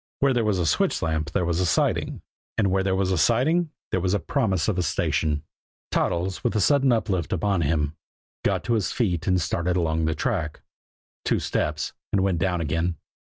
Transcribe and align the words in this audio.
Where 0.17 0.33
there 0.33 0.43
was 0.43 0.57
a 0.57 0.65
switch 0.65 1.03
lamp 1.03 1.29
there 1.29 1.45
was 1.45 1.59
a 1.59 1.65
siding, 1.67 2.23
and 2.57 2.71
where 2.71 2.81
there 2.81 2.95
was 2.95 3.11
a 3.11 3.19
siding 3.19 3.69
there 3.91 4.01
was 4.01 4.17
promise 4.25 4.67
of 4.67 4.79
a 4.79 4.81
station. 4.81 5.43
Toddles, 5.91 6.43
with 6.43 6.53
the 6.53 6.59
sudden 6.59 6.91
uplift 6.91 7.31
upon 7.31 7.61
him, 7.61 7.95
got 8.43 8.63
to 8.63 8.73
his 8.73 8.91
feet 8.91 9.27
and 9.27 9.39
started 9.39 9.77
along 9.77 10.05
the 10.05 10.15
track 10.15 10.61
two 11.23 11.37
steps 11.39 11.93
and 12.11 12.23
went 12.23 12.39
down 12.39 12.61
again. 12.61 12.95